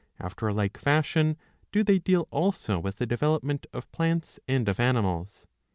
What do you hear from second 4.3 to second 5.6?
and of animals.